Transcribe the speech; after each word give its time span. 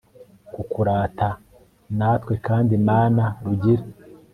kukurata, 0.53 1.29
natwe 1.97 2.33
kandi 2.47 2.73
mana 2.87 3.23
rugira 3.45 3.83